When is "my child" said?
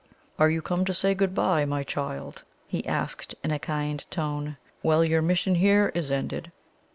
1.63-2.43